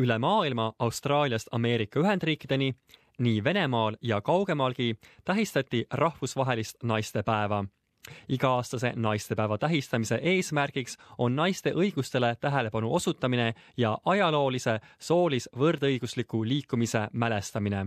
üle 0.00 0.18
maailma 0.18 0.72
Austraaliast 0.78 1.48
Ameerika 1.52 2.00
Ühendriikideni, 2.00 2.72
nii 3.18 3.44
Venemaal 3.44 3.96
ja 4.02 4.20
kaugemalgi 4.20 4.94
tähistati 5.24 5.84
rahvusvahelist 5.90 6.82
naistepäeva 6.82 7.64
iga-aastase 8.28 8.92
naistepäeva 8.96 9.58
tähistamise 9.58 10.18
eesmärgiks 10.22 10.98
on 11.18 11.36
naiste 11.36 11.72
õigustele 11.72 12.36
tähelepanu 12.40 12.94
osutamine 12.94 13.54
ja 13.76 13.98
ajaloolise 14.04 14.80
soolis 14.98 15.48
võrdõigusliku 15.58 16.44
liikumise 16.48 17.08
mälestamine. 17.12 17.86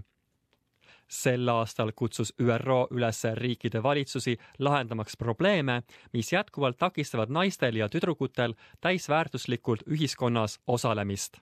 sel 1.08 1.50
aastal 1.50 1.92
kutsus 1.96 2.34
ÜRO 2.42 2.88
üles 2.92 3.24
riikide 3.34 3.84
valitsusi 3.84 4.38
lahendamaks 4.60 5.18
probleeme, 5.18 5.84
mis 6.14 6.34
jätkuvalt 6.34 6.78
takistavad 6.78 7.30
naistel 7.30 7.76
ja 7.76 7.90
tüdrukutel 7.90 8.54
täisväärtuslikult 8.82 9.84
ühiskonnas 9.88 10.60
osalemist 10.68 11.38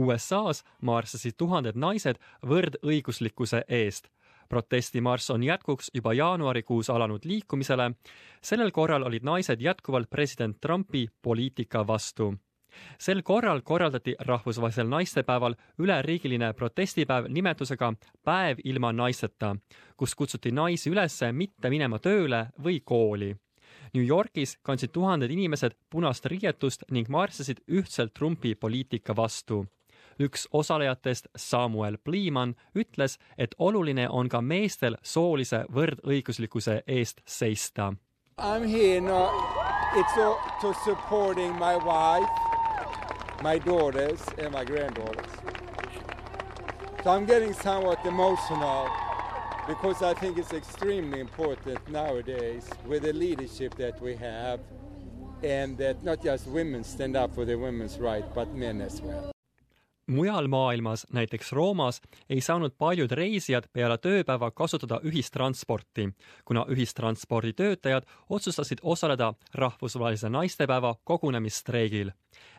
USA-s 0.00 0.64
marssasid 0.80 1.36
tuhanded 1.36 1.76
naised 1.76 2.18
võrdõiguslikkuse 2.46 3.64
eest. 3.68 4.08
protestimarss 4.48 5.30
on 5.30 5.42
jätkuks 5.42 5.90
juba 5.94 6.12
jaanuarikuus 6.12 6.90
alanud 6.90 7.24
liikumisele. 7.24 7.92
sellel 8.42 8.70
korral 8.70 9.02
olid 9.02 9.22
naised 9.22 9.60
jätkuvalt 9.60 10.10
president 10.10 10.60
Trumpi 10.60 11.08
poliitika 11.22 11.86
vastu 11.86 12.34
sel 12.98 13.22
korral 13.22 13.60
korraldati 13.60 14.14
rahvusvahelisel 14.18 14.88
naistepäeval 14.88 15.54
üleriigiline 15.78 16.52
protestipäev 16.52 17.26
nimetusega 17.28 17.92
Päev 18.24 18.58
ilma 18.64 18.92
naisteta, 18.92 19.56
kus 19.96 20.14
kutsuti 20.14 20.52
naisi 20.52 20.90
üles 20.90 21.20
mitte 21.32 21.70
minema 21.70 21.98
tööle 21.98 22.46
või 22.62 22.80
kooli. 22.84 23.34
New 23.94 24.06
Yorgis 24.06 24.56
kandsid 24.62 24.92
tuhanded 24.94 25.30
inimesed 25.30 25.74
punast 25.90 26.26
riietust 26.26 26.86
ning 26.90 27.08
marssisid 27.08 27.64
ühtselt 27.68 28.14
Trumpi 28.14 28.54
poliitika 28.54 29.16
vastu 29.16 29.64
üks 30.20 30.48
osalejatest, 30.52 31.26
Samuel 31.36 31.96
Pliiman, 32.04 32.54
ütles, 32.74 33.18
et 33.38 33.54
oluline 33.58 34.08
on 34.08 34.28
ka 34.28 34.40
meestel 34.40 34.96
soolise 35.02 35.64
võrdõiguslikkuse 35.72 36.82
eest 36.86 37.24
seista. 37.26 37.94
I 38.38 38.56
am 38.56 38.64
here 38.64 39.00
not 39.00 39.32
it's 39.96 40.16
all 40.16 40.38
to 40.60 40.72
supporting 40.84 41.58
my 41.58 41.76
wife, 41.76 42.28
my 43.42 43.58
daughters 43.58 44.20
and 44.38 44.52
my 44.52 44.64
granddaughters. 44.64 45.30
So 47.02 47.10
I'm 47.10 47.26
getting 47.26 47.52
somewhat 47.54 48.04
emotional 48.06 48.88
because 49.66 50.02
I 50.02 50.14
think 50.14 50.38
it's 50.38 50.52
extremely 50.52 51.20
important 51.20 51.88
nowadays 51.88 52.68
with 52.86 53.02
the 53.02 53.12
leadership 53.12 53.74
that 53.76 54.00
we 54.00 54.14
have 54.16 54.60
and 55.42 55.76
that 55.78 56.04
not 56.04 56.22
just 56.22 56.46
women 56.46 56.84
stand 56.84 57.16
up 57.16 57.34
for 57.34 57.44
their 57.44 57.58
women's 57.58 57.98
right, 57.98 58.24
but 58.34 58.54
men 58.54 58.80
as 58.80 59.00
well 59.00 59.32
mujal 60.06 60.48
maailmas, 60.48 61.06
näiteks 61.12 61.52
Roomas, 61.52 62.00
ei 62.30 62.40
saanud 62.40 62.72
paljud 62.78 63.10
reisijad 63.10 63.64
peale 63.72 63.98
tööpäeva 63.98 64.50
kasutada 64.50 65.00
ühistransporti, 65.04 66.08
kuna 66.44 66.64
ühistranspordi 66.68 67.52
töötajad 67.52 68.06
otsustasid 68.28 68.78
osaleda 68.82 69.34
rahvusvahelise 69.54 70.28
naistepäeva 70.28 70.94
kogunemisstreigil. 71.04 72.10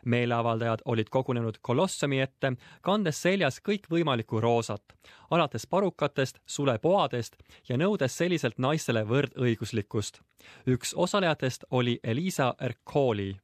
meeleavaldajad 0.04 0.78
olid 0.84 1.08
kogunenud 1.10 1.54
kolossumi 1.62 2.20
ette, 2.20 2.52
kandes 2.80 3.22
seljas 3.22 3.60
kõikvõimalikku 3.68 4.40
roosat, 4.40 4.82
alates 5.30 5.66
parukatest, 5.66 6.38
sulepoadest 6.46 7.36
ja 7.68 7.76
nõudes 7.76 8.16
selliselt 8.16 8.58
naistele 8.58 9.04
võrdõiguslikkust. 9.04 10.20
üks 10.66 10.94
osalejatest 10.94 11.64
oli 11.70 12.00
Elisa 12.04 12.54
Ercoli 12.60 13.36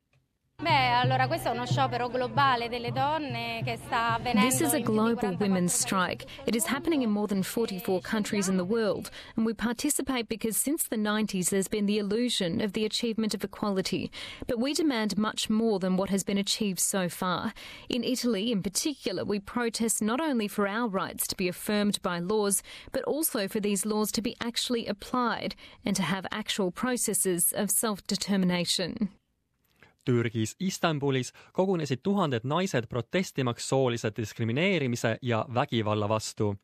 Beh, 0.61 0.91
allora 0.91 1.29
questo 1.29 1.51
è 1.51 1.53
uno 1.53 1.67
sciopero 1.67 2.09
globale 2.09 2.69
delle 2.69 2.91
donne 2.91 3.63
che 3.65 3.77
sta 3.77 4.15
avvenendo. 4.15 4.51
This 4.51 4.61
is 4.61 4.75
a 4.75 4.81
global 4.81 5.37
women's 5.39 5.73
strike. 5.73 6.27
It 6.47 6.57
is 6.57 6.67
happening 6.67 7.03
in 7.03 7.11
more 7.11 7.29
than 7.29 7.45
44 7.45 8.01
countries 8.01 8.49
in 8.49 8.57
the 8.57 8.65
world, 8.65 9.09
and 9.37 9.47
we 9.47 9.55
participate 9.55 10.27
because 10.29 10.57
since 10.57 10.89
the 10.89 10.97
90s 10.97 11.51
there's 11.51 11.69
been 11.69 11.87
the 11.87 11.99
illusion 11.99 12.61
of 12.61 12.73
the 12.73 12.85
achievement 12.85 13.35
of 13.35 13.45
equality. 13.45 14.11
But 14.49 14.59
we 14.59 14.75
demand 14.75 15.17
much 15.17 15.49
more 15.49 15.79
than 15.79 15.97
what 15.97 16.11
has 16.11 16.25
been 16.25 16.39
achieved 16.39 16.81
so 16.81 17.09
far. 17.09 17.55
In 17.89 18.03
Italy, 18.03 18.51
in 18.51 18.61
particular, 18.61 19.25
we 19.25 19.39
protest 19.39 20.03
not 20.03 20.21
only 20.21 20.49
for 20.49 20.67
our 20.67 20.89
rights 20.89 21.29
to 21.29 21.37
be 21.37 21.47
affirmed 21.47 22.03
by 22.03 22.19
laws, 22.19 22.65
but 22.91 23.05
also 23.05 23.47
for 23.47 23.61
these 23.61 23.87
laws 23.87 24.11
to 24.11 24.21
be 24.21 24.35
actually 24.41 24.89
applied 24.89 25.55
and 25.85 25.95
to 25.95 26.03
have 26.03 26.27
actual 26.33 26.73
processes 26.73 27.53
of 27.57 27.71
self 27.71 28.05
determination. 28.09 29.11
Türgis 30.05 30.57
Istanbulis 30.61 31.33
kogunesid 31.53 32.01
tuhanded 32.03 32.45
naised 32.45 32.87
protestimaks 32.89 33.69
soolise 33.69 34.13
diskrimineerimise 34.17 35.19
ja 35.23 35.45
vägivalla 35.55 36.09
vastu. 36.09 36.55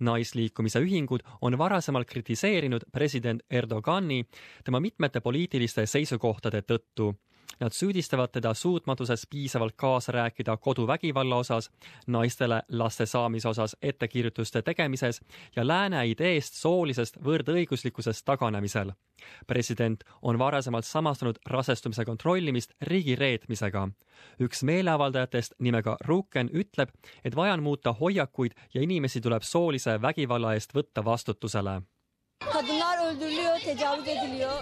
naisliikumise 0.00 0.80
ühingud 0.80 1.20
on 1.40 1.58
varasemalt 1.58 2.08
kritiseerinud 2.08 2.82
president 2.92 3.42
Erdogani 3.50 4.24
tema 4.64 4.80
mitmete 4.80 5.20
poliitiliste 5.20 5.86
seisukohtade 5.86 6.62
tõttu 6.62 7.14
Nad 7.60 7.72
süüdistavad 7.72 8.28
teda 8.32 8.54
suutmatuses 8.54 9.26
piisavalt 9.30 9.72
kaasa 9.76 10.12
rääkida 10.12 10.56
koduvägivalla 10.56 11.36
osas, 11.36 11.70
naistele 12.06 12.62
laste 12.68 13.06
saamise 13.06 13.48
osas 13.48 13.76
ettekirjutuste 13.82 14.62
tegemises 14.62 15.20
ja 15.56 15.66
lääne 15.66 16.06
ideest 16.06 16.54
soolisest 16.54 17.16
võrdõiguslikkusest 17.24 18.24
taganemisel. 18.24 18.92
president 19.46 20.04
on 20.22 20.38
varasemalt 20.38 20.84
samastanud 20.84 21.38
rasestumise 21.46 22.04
kontrollimist 22.04 22.72
riigireetmisega. 22.82 23.88
üks 24.40 24.62
meeleavaldajatest 24.62 25.54
nimega 25.58 25.96
Ruken 26.04 26.50
ütleb, 26.52 26.88
et 27.24 27.36
vaja 27.36 27.52
on 27.52 27.62
muuta 27.62 27.92
hoiakuid 27.92 28.52
ja 28.74 28.82
inimesi 28.82 29.20
tuleb 29.20 29.42
soolise 29.42 30.02
vägivalla 30.02 30.54
eest 30.54 30.74
võtta 30.74 31.04
vastutusele 31.04 31.82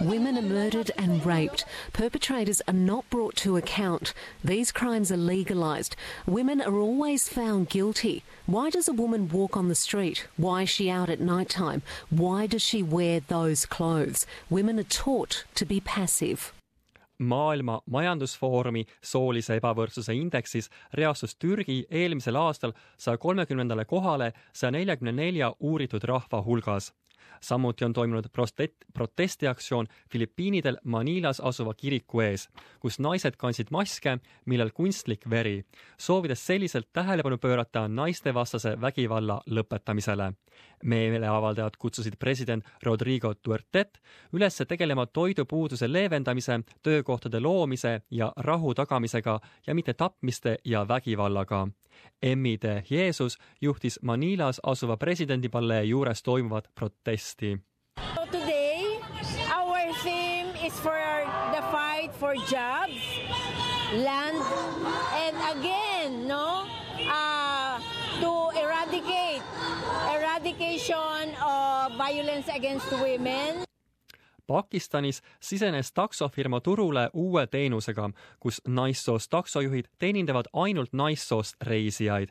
Women 0.01 0.37
are 0.37 0.41
murdered 0.41 0.91
and 0.97 1.23
raped. 1.23 1.65
Perpetrators 1.93 2.61
are 2.67 2.73
not 2.73 3.07
brought 3.11 3.35
to 3.37 3.57
account. 3.57 4.13
These 4.43 4.71
crimes 4.71 5.11
are 5.11 5.17
legalised. 5.17 5.95
Women 6.25 6.59
are 6.61 6.75
always 6.75 7.29
found 7.29 7.69
guilty. 7.69 8.23
Why 8.47 8.71
does 8.71 8.87
a 8.87 8.93
woman 8.93 9.29
walk 9.29 9.55
on 9.55 9.67
the 9.67 9.75
street? 9.75 10.27
Why 10.37 10.63
is 10.63 10.69
she 10.69 10.89
out 10.89 11.09
at 11.09 11.19
night 11.19 11.49
time? 11.49 11.83
Why 12.09 12.47
does 12.47 12.63
she 12.63 12.81
wear 12.81 13.19
those 13.19 13.67
clothes? 13.67 14.25
Women 14.49 14.79
are 14.79 14.83
taught 15.03 15.45
to 15.55 15.65
be 15.65 15.79
passive. 15.79 16.53
maailma 17.19 17.81
Majandusfoorumi 17.91 18.85
soolise 19.03 19.57
ebavõrdsuse 19.59 20.13
indeksis 20.15 20.69
reastus 20.95 21.35
Türgi 21.35 21.81
eelmisel 21.91 22.39
aastal 22.39 22.71
saja 22.97 23.17
kolmekümnendale 23.17 23.85
kohale 23.85 24.31
saja 24.53 24.71
neljakümne 24.71 25.11
nelja 25.11 25.51
uuritud 25.59 26.07
rahva 26.07 26.39
hulgas 26.45 26.93
samuti 27.41 27.85
on 27.85 27.93
toimunud 27.93 28.29
prostet-, 28.33 28.85
protestiaktsioon 28.93 29.87
Filipiinidel 30.11 30.77
Manilas 30.83 31.39
asuva 31.39 31.73
kiriku 31.73 32.21
ees, 32.25 32.49
kus 32.79 32.99
naised 32.99 33.37
kandsid 33.37 33.71
maske, 33.71 34.17
millel 34.45 34.71
kunstlik 34.75 35.29
veri, 35.29 35.63
soovides 35.97 36.45
selliselt 36.45 36.89
tähelepanu 36.93 37.37
pöörata 37.37 37.87
naistevastase 37.87 38.75
vägivalla 38.81 39.41
lõpetamisele. 39.47 40.33
Meeleavaldajad 40.83 41.77
kutsusid 41.79 42.13
president 42.19 42.65
Rodrigo 42.83 43.33
Dutertet 43.45 43.99
üles 44.33 44.61
tegelema 44.67 45.05
toidupuuduse 45.05 45.93
leevendamise, 45.93 46.59
töökohtade 46.83 47.39
loomise 47.39 48.01
ja 48.11 48.33
rahu 48.37 48.73
tagamisega 48.73 49.39
ja 49.67 49.75
mitte 49.75 49.93
tapmiste 49.93 50.57
ja 50.65 50.87
vägivallaga 50.87 51.67
Emmi 52.21 52.57
de 52.61 52.83
Jesus 52.89 53.37
juhtis 53.61 53.99
Manilas 54.01 54.59
asuva 54.63 54.97
presidendipalee 54.97 55.83
juures 55.83 56.23
toimuvat 56.23 56.67
protesti. 56.75 57.59
Today 58.31 58.99
our 59.55 59.93
theme 60.03 60.67
is 60.67 60.73
for 60.73 61.25
the 61.51 61.63
fight 61.71 62.11
for 62.19 62.35
jobs, 62.35 63.01
land 64.05 64.37
and 65.25 65.35
again, 65.57 66.27
no, 66.27 66.65
uh, 67.07 67.81
to 68.21 68.59
eradicate 68.59 69.41
eradication 70.59 71.35
of 71.41 71.97
violence 71.97 72.51
against 72.55 72.91
women. 72.91 73.63
Pakistanis 74.47 75.21
sisenes 75.39 75.91
taksofirma 75.91 76.59
turule 76.61 77.09
uue 77.13 77.47
teenusega, 77.47 78.09
kus 78.39 78.61
naissoost 78.67 79.29
taksojuhid 79.29 79.85
teenindavad 79.99 80.45
ainult 80.53 80.93
naissoost 80.93 81.55
reisijaid. 81.61 82.29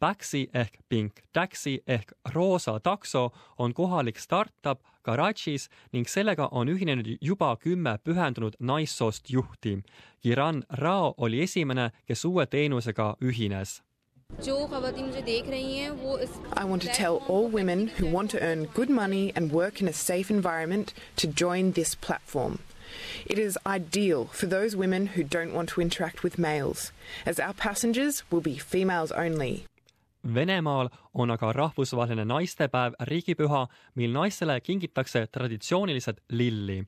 Baxi 0.00 0.50
ehk 0.54 0.78
Pink 0.88 1.12
Taxi 1.32 1.80
ehk 1.86 2.12
roosa 2.34 2.80
takso 2.80 3.30
on 3.58 3.74
kohalik 3.74 4.18
startup 4.18 4.80
Karachis 5.02 5.68
ning 5.92 6.06
sellega 6.08 6.48
on 6.50 6.68
ühinenud 6.68 7.16
juba 7.20 7.56
kümme 7.56 7.98
pühendunud 8.04 8.54
naissoost 8.60 9.30
juhti. 9.30 9.78
Kiran 10.20 10.62
Rao 10.70 11.14
oli 11.16 11.42
esimene, 11.42 11.90
kes 12.06 12.24
uue 12.24 12.46
teenusega 12.46 13.16
ühines 13.22 13.83
I 16.56 16.64
want 16.64 16.82
to 16.82 16.88
tell 16.88 17.22
all 17.28 17.48
women 17.48 17.88
who 17.88 18.06
want 18.06 18.30
to 18.30 18.40
earn 18.42 18.64
good 18.74 18.90
money 18.90 19.32
and 19.36 19.52
work 19.52 19.80
in 19.80 19.88
a 19.88 19.92
safe 19.92 20.30
environment 20.30 20.92
to 21.16 21.26
join 21.26 21.72
this 21.72 21.94
platform. 21.94 22.58
It 23.26 23.38
is 23.38 23.58
ideal 23.66 24.26
for 24.26 24.46
those 24.46 24.76
women 24.76 25.06
who 25.06 25.22
don't 25.24 25.52
want 25.52 25.68
to 25.70 25.80
interact 25.80 26.22
with 26.22 26.38
males, 26.38 26.92
as 27.26 27.40
our 27.40 27.54
passengers 27.54 28.22
will 28.30 28.40
be 28.40 28.58
females 28.58 29.12
only. 29.12 29.66
Venemaal 30.34 30.88
on 31.14 31.30
aga 31.30 31.52
rahvusvaheline 31.52 32.24
naistepäev 32.24 32.92
riigipüha, 33.00 33.66
mil 33.94 34.12
naistele 34.12 34.60
kingitakse 34.60 35.26
traditsiooniliselt 35.26 36.20
lilli. 36.28 36.84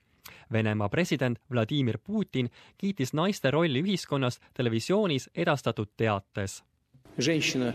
Venemaa 0.52 0.88
president 0.88 1.38
Vladimir 1.50 1.98
Putin 1.98 2.50
kiitis 2.78 3.12
naiste 3.12 3.50
rolli 3.50 3.82
ühiskonnas 3.82 4.38
televisioonis 4.54 5.30
edastatud 5.34 5.88
teates. 5.96 6.62
Women 7.18 7.72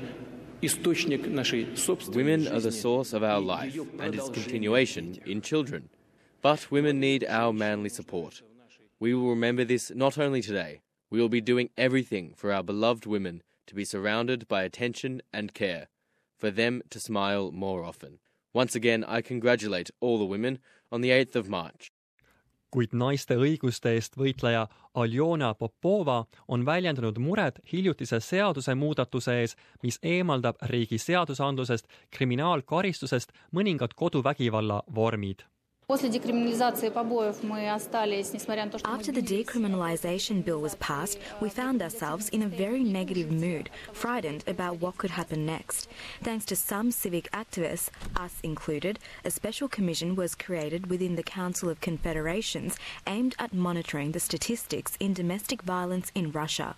are 2.47 2.59
the 2.59 2.71
source 2.71 3.13
of 3.13 3.23
our 3.23 3.39
life 3.39 3.75
and 3.99 4.13
its 4.13 4.29
continuation 4.29 5.19
in 5.25 5.41
children. 5.41 5.89
But 6.43 6.69
women 6.69 6.99
need 6.99 7.25
our 7.27 7.51
manly 7.51 7.89
support. 7.89 8.43
We 8.99 9.15
will 9.15 9.29
remember 9.29 9.63
this 9.63 9.91
not 9.95 10.19
only 10.19 10.43
today, 10.43 10.81
we 11.09 11.19
will 11.19 11.29
be 11.29 11.41
doing 11.41 11.71
everything 11.75 12.33
for 12.35 12.51
our 12.51 12.61
beloved 12.61 13.07
women 13.07 13.41
to 13.65 13.73
be 13.73 13.83
surrounded 13.83 14.47
by 14.47 14.61
attention 14.61 15.21
and 15.33 15.55
care, 15.55 15.87
for 16.37 16.51
them 16.51 16.83
to 16.91 16.99
smile 16.99 17.51
more 17.51 17.83
often. 17.83 18.19
Once 18.53 18.75
again, 18.75 19.03
I 19.05 19.21
congratulate 19.21 19.89
all 20.01 20.19
the 20.19 20.25
women 20.25 20.59
on 20.91 21.01
the 21.01 21.09
8th 21.09 21.35
of 21.35 21.49
March. 21.49 21.91
Kuid 22.71 22.95
naiste 22.95 23.35
õiguste 23.35 23.93
eest 23.95 24.17
võitleja 24.17 24.67
Aljona 24.95 25.53
Popova 25.53 26.25
on 26.47 26.65
väljendanud 26.65 27.19
muret 27.19 27.59
hiljutise 27.73 28.19
seadusemuudatuse 28.19 29.37
ees, 29.41 29.55
mis 29.83 29.99
eemaldab 30.03 30.59
riigi 30.73 30.97
seadusandlusest 30.97 31.87
kriminaalkaristusest 32.11 33.31
mõningad 33.51 33.95
koduvägivalla 33.95 34.83
vormid 34.95 35.50
After 35.91 36.07
the 36.07 36.19
decriminalization 39.21 40.45
bill 40.45 40.61
was 40.61 40.75
passed, 40.75 41.19
we 41.41 41.49
found 41.49 41.81
ourselves 41.81 42.29
in 42.29 42.43
a 42.43 42.47
very 42.47 42.81
negative 42.81 43.29
mood, 43.29 43.69
frightened 43.91 44.45
about 44.47 44.79
what 44.79 44.97
could 44.97 45.11
happen 45.11 45.45
next. 45.45 45.89
Thanks 46.23 46.45
to 46.45 46.55
some 46.55 46.91
civic 46.91 47.29
activists, 47.31 47.89
us 48.15 48.35
included, 48.41 48.99
a 49.25 49.31
special 49.31 49.67
commission 49.67 50.15
was 50.15 50.33
created 50.33 50.89
within 50.89 51.17
the 51.17 51.23
Council 51.23 51.67
of 51.69 51.81
Confederations 51.81 52.77
aimed 53.05 53.35
at 53.37 53.53
monitoring 53.53 54.13
the 54.13 54.21
statistics 54.21 54.95
in 55.01 55.11
domestic 55.13 55.61
violence 55.61 56.09
in 56.15 56.31
Russia. 56.31 56.77